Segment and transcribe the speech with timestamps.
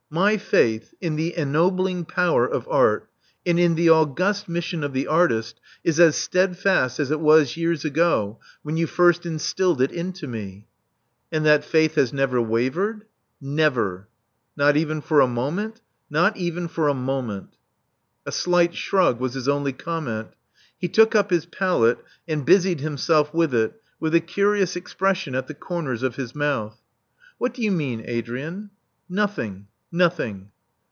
[0.13, 3.09] My faith in the ennobling power of Art,
[3.45, 7.85] and in the august mission of the artist is as steadfast as it was years
[7.85, 10.67] ago, when you first instilled it into me."
[11.31, 13.05] And that faith has never wavered?"
[13.39, 14.09] Never."
[14.57, 15.79] Not even for a moment?"
[16.09, 17.55] Not even for a moment."
[18.25, 20.33] A slight shrug was his only comment.
[20.77, 25.47] He took up his palette, and busied himself with it, with a curious expression at
[25.47, 26.81] the comers of his mouth.
[27.37, 29.67] What do you mean, Adrian?" '* Nothing.
[29.93, 30.47] Nothing."